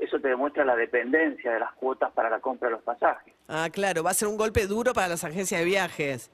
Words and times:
eso 0.00 0.18
te 0.18 0.26
demuestra 0.26 0.64
la 0.64 0.74
dependencia 0.74 1.52
de 1.52 1.60
las 1.60 1.72
cuotas 1.74 2.10
para 2.12 2.28
la 2.28 2.40
compra 2.40 2.68
de 2.68 2.74
los 2.74 2.82
pasajes. 2.82 3.32
Ah, 3.46 3.68
claro, 3.70 4.02
va 4.02 4.10
a 4.10 4.14
ser 4.14 4.26
un 4.26 4.36
golpe 4.36 4.66
duro 4.66 4.92
para 4.92 5.06
las 5.06 5.22
agencias 5.22 5.60
de 5.60 5.66
viajes 5.66 6.32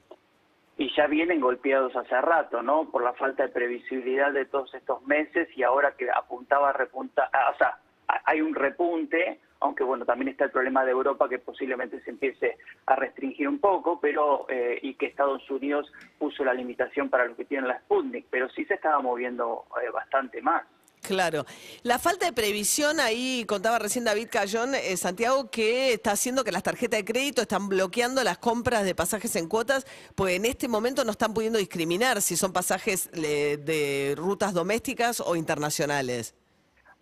y 0.77 0.93
ya 0.95 1.07
vienen 1.07 1.39
golpeados 1.39 1.95
hace 1.95 2.19
rato, 2.21 2.61
¿no? 2.61 2.89
Por 2.89 3.03
la 3.03 3.13
falta 3.13 3.43
de 3.43 3.49
previsibilidad 3.49 4.31
de 4.31 4.45
todos 4.45 4.73
estos 4.73 5.01
meses 5.05 5.47
y 5.55 5.63
ahora 5.63 5.95
que 5.95 6.09
apuntaba 6.09 6.69
a 6.69 6.73
repuntar, 6.73 7.29
ah, 7.31 7.51
o 7.53 7.57
sea, 7.57 7.77
hay 8.25 8.41
un 8.41 8.55
repunte, 8.55 9.39
aunque 9.59 9.83
bueno, 9.83 10.05
también 10.05 10.29
está 10.29 10.45
el 10.45 10.51
problema 10.51 10.83
de 10.83 10.91
Europa 10.91 11.29
que 11.29 11.39
posiblemente 11.39 12.01
se 12.01 12.11
empiece 12.11 12.57
a 12.85 12.95
restringir 12.95 13.47
un 13.47 13.59
poco, 13.59 13.99
pero 13.99 14.45
eh, 14.49 14.79
y 14.81 14.95
que 14.95 15.05
Estados 15.05 15.49
Unidos 15.49 15.91
puso 16.17 16.43
la 16.43 16.53
limitación 16.53 17.09
para 17.09 17.25
los 17.25 17.37
que 17.37 17.45
tienen 17.45 17.67
la 17.67 17.79
Sputnik, 17.79 18.25
pero 18.29 18.49
sí 18.49 18.65
se 18.65 18.73
estaba 18.73 18.99
moviendo 18.99 19.65
eh, 19.81 19.89
bastante 19.91 20.41
más. 20.41 20.63
Claro. 21.03 21.45
La 21.83 21.99
falta 21.99 22.25
de 22.25 22.31
previsión, 22.31 23.01
ahí 23.01 23.43
contaba 23.45 23.77
recién 23.77 24.05
David 24.05 24.29
Cayón, 24.31 24.73
eh, 24.73 24.95
Santiago, 24.95 25.51
que 25.51 25.91
está 25.91 26.11
haciendo 26.11 26.45
que 26.45 26.51
las 26.53 26.63
tarjetas 26.63 26.99
de 26.99 27.05
crédito 27.05 27.41
están 27.41 27.67
bloqueando 27.67 28.23
las 28.23 28.37
compras 28.37 28.85
de 28.85 28.95
pasajes 28.95 29.35
en 29.35 29.49
cuotas, 29.49 29.85
pues 30.15 30.35
en 30.37 30.45
este 30.45 30.69
momento 30.69 31.03
no 31.03 31.11
están 31.11 31.33
pudiendo 31.33 31.59
discriminar 31.59 32.21
si 32.21 32.37
son 32.37 32.53
pasajes 32.53 33.11
de 33.11 34.13
rutas 34.17 34.53
domésticas 34.53 35.19
o 35.19 35.35
internacionales. 35.35 36.35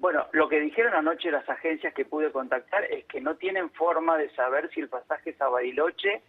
Bueno, 0.02 0.26
lo 0.32 0.50
que 0.50 0.60
dijeron 0.60 0.96
anoche 0.96 1.30
las 1.30 1.48
agencias 1.48 1.94
que 1.94 2.06
pude 2.06 2.32
contactar 2.32 2.86
es 2.86 3.06
que 3.06 3.22
no 3.22 3.36
tienen 3.36 3.70
forma 3.70 4.18
de 4.18 4.34
saber 4.34 4.68
si 4.74 4.80
el 4.80 4.90
pasaje 4.90 5.30
es 5.30 5.40
a 5.40 5.48
Bariloche 5.48 6.24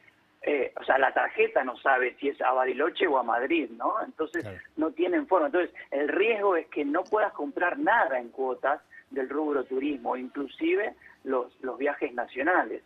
eh, 0.44 0.72
o 0.80 0.84
sea, 0.84 0.98
la 0.98 1.14
tarjeta 1.14 1.62
no 1.62 1.76
sabe 1.76 2.16
si 2.19 2.28
es 2.28 2.41
a 2.41 2.53
Bariloche 2.53 3.06
o 3.06 3.19
a 3.19 3.22
Madrid, 3.22 3.70
¿no? 3.76 3.94
Entonces 4.04 4.44
no 4.76 4.91
tienen 4.91 5.26
forma. 5.28 5.47
Entonces 5.47 5.75
el 5.91 6.08
riesgo 6.08 6.56
es 6.56 6.66
que 6.66 6.84
no 6.84 7.04
puedas 7.04 7.32
comprar 7.32 7.78
nada 7.78 8.19
en 8.19 8.30
cuotas 8.30 8.81
del 9.10 9.28
rubro 9.28 9.64
turismo, 9.64 10.16
inclusive 10.16 10.94
los, 11.25 11.52
los 11.62 11.78
viajes 11.78 12.12
nacionales. 12.12 12.82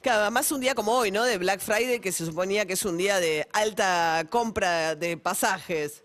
Claro, 0.00 0.22
además 0.22 0.50
un 0.52 0.60
día 0.60 0.74
como 0.74 0.92
hoy, 0.92 1.10
¿no? 1.10 1.24
De 1.24 1.38
Black 1.38 1.60
Friday, 1.60 2.00
que 2.00 2.12
se 2.12 2.24
suponía 2.24 2.66
que 2.66 2.74
es 2.74 2.84
un 2.84 2.96
día 2.96 3.20
de 3.20 3.46
alta 3.52 4.22
compra 4.30 4.94
de 4.94 5.16
pasajes. 5.16 6.04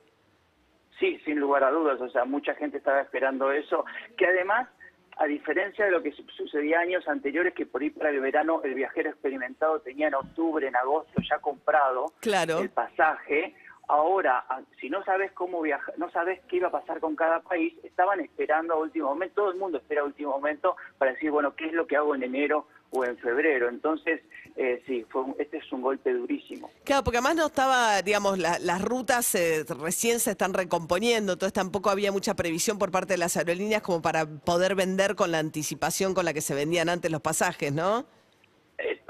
Sí, 1.00 1.18
sin 1.24 1.40
lugar 1.40 1.64
a 1.64 1.72
dudas, 1.72 2.00
o 2.02 2.10
sea, 2.10 2.26
mucha 2.26 2.54
gente 2.56 2.78
estaba 2.78 3.00
esperando 3.00 3.52
eso, 3.52 3.86
que 4.18 4.26
además 4.26 4.68
a 5.20 5.26
diferencia 5.26 5.86
de 5.86 5.92
lo 5.92 6.02
que 6.02 6.14
sucedía 6.38 6.80
años 6.80 7.06
anteriores, 7.08 7.54
que 7.54 7.66
por 7.66 7.84
ir 7.84 7.94
para 7.94 8.10
el 8.10 8.22
verano 8.22 8.62
el 8.64 8.74
viajero 8.74 9.10
experimentado 9.10 9.82
tenía 9.82 10.08
en 10.08 10.16
octubre, 10.16 10.66
en 10.66 10.76
agosto 10.78 11.22
ya 11.30 11.40
comprado 11.40 12.14
el 12.62 12.70
pasaje, 12.70 13.54
ahora, 13.90 14.46
si 14.80 14.90
no 14.90 15.04
sabes 15.04 15.34
cómo 15.34 15.62
viajar, 15.62 15.94
no 15.98 16.10
sabes 16.12 16.40
qué 16.48 16.58
iba 16.58 16.70
a 16.70 16.72
pasar 16.72 17.02
con 17.02 17.18
cada 17.18 17.42
país, 17.42 17.74
estaban 17.84 18.22
esperando 18.22 18.76
a 18.76 18.78
último 18.78 19.10
momento, 19.10 19.42
todo 19.42 19.52
el 19.52 19.58
mundo 19.58 19.80
espera 19.80 20.02
a 20.02 20.06
último 20.06 20.32
momento 20.32 20.78
para 20.98 21.12
decir, 21.12 21.32
bueno, 21.32 21.54
¿qué 21.54 21.66
es 21.66 21.74
lo 21.74 21.86
que 21.86 21.98
hago 21.98 22.16
en 22.16 22.24
enero 22.24 22.68
o 22.92 23.06
en 23.06 23.18
febrero. 23.18 23.70
Entonces, 23.70 24.22
eh, 24.56 24.82
sí, 24.86 25.06
fue 25.10 25.24
este 25.40 25.58
es 25.58 25.72
un 25.72 25.82
golpe 25.82 26.14
durísimo. 26.14 26.70
Claro, 26.84 27.04
porque 27.04 27.18
además 27.18 27.36
no 27.36 27.46
estaba, 27.48 28.02
digamos, 28.02 28.38
las 28.38 28.82
rutas 28.82 29.34
eh, 29.36 29.64
recién 29.82 30.20
se 30.20 30.32
están 30.32 30.54
recomponiendo, 30.54 31.34
entonces 31.34 31.54
tampoco 31.54 31.90
había 31.90 32.12
mucha 32.12 32.36
previsión 32.36 32.78
por 32.78 32.92
parte 32.92 33.14
de 33.14 33.18
las 33.18 33.38
aerolíneas 33.38 33.82
como 33.82 34.02
para 34.02 34.26
poder 34.26 34.76
vender 34.76 35.16
con 35.16 35.32
la 35.32 35.40
anticipación 35.40 36.14
con 36.14 36.26
la 36.26 36.34
que 36.34 36.42
se 36.42 36.56
vendían 36.56 36.90
antes 36.90 37.12
los 37.12 37.22
pasajes, 37.22 37.72
¿no? 37.72 38.06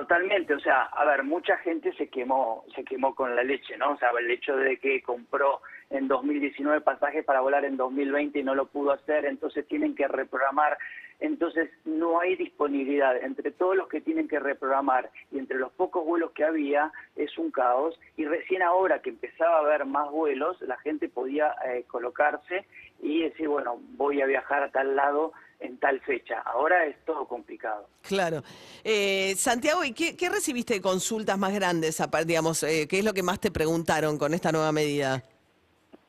Totalmente, 0.09 0.55
o 0.55 0.59
sea, 0.59 0.85
a 0.85 1.05
ver, 1.05 1.23
mucha 1.23 1.55
gente 1.57 1.93
se 1.93 2.07
quemó, 2.07 2.65
se 2.73 2.83
quemó 2.83 3.13
con 3.13 3.35
la 3.35 3.43
leche, 3.43 3.77
¿no? 3.77 3.91
O 3.91 3.97
sea, 3.97 4.09
el 4.19 4.31
hecho 4.31 4.57
de 4.57 4.77
que 4.77 5.03
compró 5.03 5.61
en 5.91 6.07
2019 6.07 6.81
pasajes 6.81 7.23
para 7.23 7.41
volar 7.41 7.63
en 7.63 7.77
2020 7.77 8.39
y 8.39 8.43
no 8.43 8.55
lo 8.55 8.65
pudo 8.65 8.91
hacer, 8.91 9.25
entonces 9.25 9.67
tienen 9.67 9.93
que 9.93 10.07
reprogramar. 10.07 10.79
Entonces 11.19 11.69
no 11.85 12.19
hay 12.19 12.35
disponibilidad. 12.37 13.17
Entre 13.17 13.51
todos 13.51 13.75
los 13.75 13.87
que 13.87 14.01
tienen 14.01 14.27
que 14.27 14.39
reprogramar 14.39 15.11
y 15.31 15.37
entre 15.37 15.59
los 15.59 15.71
pocos 15.73 16.03
vuelos 16.03 16.31
que 16.31 16.43
había 16.43 16.91
es 17.15 17.37
un 17.37 17.51
caos. 17.51 17.99
Y 18.17 18.25
recién 18.25 18.63
ahora 18.63 19.03
que 19.03 19.11
empezaba 19.11 19.57
a 19.57 19.59
haber 19.59 19.85
más 19.85 20.09
vuelos 20.09 20.59
la 20.61 20.77
gente 20.77 21.07
podía 21.07 21.53
eh, 21.67 21.83
colocarse 21.87 22.65
y 22.99 23.21
decir 23.21 23.47
bueno 23.47 23.79
voy 23.91 24.21
a 24.21 24.25
viajar 24.25 24.63
a 24.63 24.71
tal 24.71 24.95
lado 24.95 25.33
en 25.59 25.77
tal 25.77 25.99
fecha. 26.01 26.39
Ahora 26.39 26.85
es 26.85 27.03
todo 27.05 27.27
complicado. 27.27 27.87
Claro. 28.01 28.43
Eh, 28.83 29.33
Santiago, 29.35 29.83
¿y 29.83 29.93
qué, 29.93 30.29
recibiste 30.29 30.75
de 30.75 30.81
consultas 30.81 31.37
más 31.37 31.53
grandes? 31.53 32.01
Digamos, 32.25 32.63
eh, 32.63 32.87
¿Qué 32.89 32.99
es 32.99 33.05
lo 33.05 33.13
que 33.13 33.23
más 33.23 33.39
te 33.39 33.51
preguntaron 33.51 34.17
con 34.17 34.33
esta 34.33 34.51
nueva 34.51 34.71
medida? 34.71 35.23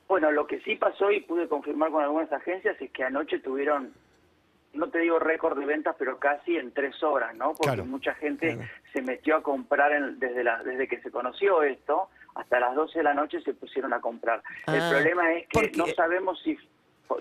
Bueno, 0.08 0.30
lo 0.32 0.46
que 0.46 0.60
sí 0.62 0.76
pasó 0.76 1.10
y 1.10 1.20
pude 1.20 1.48
confirmar 1.48 1.90
con 1.90 2.02
algunas 2.02 2.32
agencias 2.32 2.76
es 2.80 2.90
que 2.90 3.04
anoche 3.04 3.38
tuvieron 3.40 3.92
no 4.72 4.88
te 4.88 5.00
digo 5.00 5.18
récord 5.18 5.58
de 5.58 5.66
ventas, 5.66 5.96
pero 5.98 6.18
casi 6.18 6.56
en 6.56 6.72
tres 6.72 7.02
horas, 7.02 7.34
¿no? 7.34 7.54
Porque 7.54 7.82
mucha 7.82 8.14
gente 8.14 8.58
se 8.92 9.02
metió 9.02 9.36
a 9.36 9.42
comprar 9.42 10.14
desde, 10.16 10.44
la, 10.44 10.62
desde 10.62 10.86
que 10.86 11.00
se 11.00 11.10
conoció 11.10 11.62
esto, 11.62 12.08
hasta 12.36 12.60
las 12.60 12.74
12 12.76 12.98
de 12.98 13.02
la 13.02 13.14
noche 13.14 13.40
se 13.42 13.54
pusieron 13.54 13.92
a 13.92 14.00
comprar. 14.00 14.42
el 14.68 14.80
ah, 14.80 14.90
problema 14.90 15.32
es 15.32 15.48
que 15.48 15.72
no 15.76 15.86
sabemos 15.88 16.40
si 16.42 16.56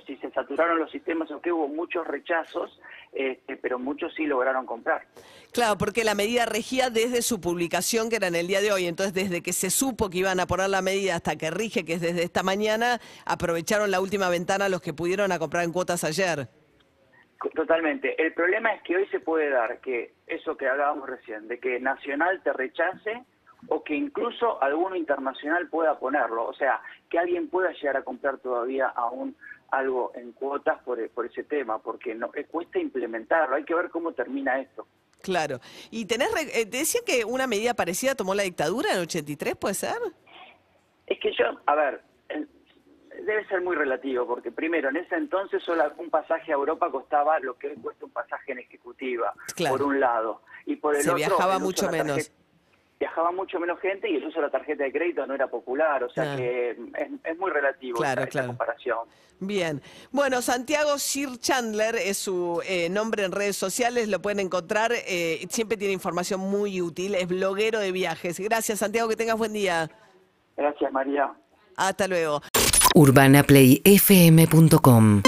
si 0.06 0.16
se 0.18 0.30
saturaron 0.32 0.80
los 0.80 0.92
sistemas 0.92 1.30
o 1.32 1.42
que 1.42 1.52
hubo 1.52 1.68
muchos 1.68 2.06
rechazos, 2.08 2.80
este, 3.12 3.58
pero 3.58 3.80
muchos 3.80 4.14
sí 4.16 4.26
lograron 4.26 4.66
comprar. 4.66 5.06
Claro, 5.52 5.78
porque 5.78 6.04
la 6.04 6.16
medida 6.16 6.46
regía 6.46 6.90
desde 6.90 7.22
su 7.22 7.42
publicación, 7.42 8.10
que 8.10 8.18
era 8.18 8.28
en 8.28 8.36
el 8.36 8.48
día 8.48 8.62
de 8.62 8.72
hoy. 8.72 8.86
Entonces, 8.86 9.14
desde 9.14 9.42
que 9.42 9.54
se 9.54 9.70
supo 9.70 10.10
que 10.10 10.20
iban 10.20 10.40
a 10.40 10.48
poner 10.48 10.70
la 10.70 10.82
medida 10.82 11.16
hasta 11.16 11.36
que 11.36 11.52
rige, 11.52 11.86
que 11.86 11.94
es 11.94 12.02
desde 12.02 12.24
esta 12.24 12.44
mañana, 12.44 13.00
aprovecharon 13.26 13.92
la 13.92 14.02
última 14.02 14.30
ventana 14.30 14.70
los 14.70 14.82
que 14.82 14.94
pudieron 14.94 15.32
a 15.32 15.40
comprar 15.40 15.64
en 15.64 15.72
cuotas 15.72 16.04
ayer. 16.04 16.48
Totalmente. 17.56 18.22
El 18.22 18.34
problema 18.34 18.74
es 18.74 18.82
que 18.84 18.98
hoy 18.98 19.08
se 19.08 19.22
puede 19.22 19.50
dar 19.50 19.80
que 19.80 20.14
eso 20.28 20.58
que 20.58 20.68
hablábamos 20.68 21.10
recién, 21.10 21.48
de 21.48 21.58
que 21.58 21.80
Nacional 21.80 22.42
te 22.44 22.52
rechace 22.52 23.24
o 23.68 23.84
que 23.84 23.96
incluso 23.96 24.62
alguno 24.62 24.96
internacional 24.96 25.68
pueda 25.70 25.98
ponerlo. 26.00 26.46
O 26.46 26.54
sea, 26.54 26.82
que 27.10 27.18
alguien 27.18 27.50
pueda 27.50 27.72
llegar 27.72 27.98
a 27.98 28.04
comprar 28.04 28.38
todavía 28.40 28.88
aún 28.88 29.36
algo 29.72 30.12
en 30.16 30.32
cuotas 30.34 30.82
por, 30.84 31.08
por 31.12 31.26
ese 31.26 31.44
tema, 31.44 31.80
porque 31.80 32.16
no 32.16 32.30
eh, 32.36 32.46
cuesta 32.46 32.80
implementarlo. 32.80 33.56
Hay 33.56 33.64
que 33.64 33.76
ver 33.76 33.90
cómo 33.90 34.14
termina 34.14 34.60
esto. 34.60 34.88
Claro. 35.22 35.60
¿Y 35.92 36.06
tenés, 36.06 36.30
eh, 36.54 36.66
te 36.66 36.78
decía 36.78 37.02
que 37.06 37.26
una 37.26 37.46
medida 37.48 37.74
parecida 37.74 38.16
tomó 38.16 38.34
la 38.36 38.44
dictadura 38.44 38.92
en 38.92 38.98
el 38.98 39.04
83, 39.04 39.56
puede 39.56 39.76
ser? 39.76 39.98
Es 41.08 41.20
que 41.20 41.32
yo, 41.34 41.46
a 41.66 41.76
ver, 41.76 42.02
debe 43.26 43.46
ser 43.48 43.62
muy 43.62 43.76
relativo, 43.76 44.26
porque 44.26 44.52
primero, 44.52 44.90
en 44.90 44.98
ese 44.98 45.16
entonces 45.16 45.62
solo 45.64 45.84
un 45.98 46.10
pasaje 46.10 46.52
a 46.52 46.56
Europa 46.56 46.90
costaba 46.90 47.40
lo 47.40 47.58
que 47.58 47.74
cuesta 47.76 48.06
un 48.06 48.12
pasaje 48.12 48.52
en 48.54 48.60
ejecutiva, 48.60 49.34
Claro. 49.56 49.78
por 49.78 49.86
un 49.88 50.00
lado. 50.00 50.42
Y 50.66 50.76
por 50.78 50.96
el 50.96 51.02
Se 51.02 51.10
otro, 51.10 51.18
viajaba 51.18 51.60
mucho 51.60 51.90
menos. 51.90 52.32
Viajaba 53.00 53.32
mucho 53.32 53.60
menos 53.62 53.80
gente 53.80 54.10
y 54.10 54.18
el 54.18 54.26
uso 54.26 54.40
de 54.40 54.48
la 54.48 54.52
tarjeta 54.52 54.84
de 54.84 54.92
crédito 54.92 55.26
no 55.26 55.34
era 55.34 55.48
popular, 55.48 56.04
o 56.04 56.10
sea 56.10 56.34
Ah. 56.34 56.36
que 56.36 56.72
es, 56.72 56.78
es 57.24 57.38
muy 57.38 57.50
relativo 57.50 57.98
Claro, 57.98 58.20
esa, 58.22 58.30
esa 58.30 58.32
claro. 58.32 58.48
comparación. 58.50 58.98
Bien. 59.40 59.82
Bueno, 60.12 60.42
Santiago 60.42 60.98
Sir 61.00 61.38
Chandler 61.40 61.96
es 61.96 62.18
su 62.18 62.62
eh, 62.68 62.90
nombre 62.90 63.24
en 63.24 63.32
redes 63.32 63.56
sociales, 63.56 64.10
lo 64.10 64.22
pueden 64.22 64.42
encontrar. 64.42 64.92
eh, 65.08 65.48
siempre 65.50 65.78
tiene 65.78 65.94
información 65.94 66.42
muy 66.42 66.82
útil, 66.82 67.16
es 67.16 67.28
bloguero 67.30 67.80
de 67.80 67.94
viajes. 67.94 68.38
Gracias, 68.40 68.80
Santiago, 68.80 69.08
que 69.08 69.16
tengas 69.16 69.38
buen 69.38 69.54
día. 69.54 69.90
Gracias, 70.58 70.92
María. 70.92 71.32
Hasta 71.78 72.06
luego. 72.10 72.42
urbanaplayfm.com 72.96 75.22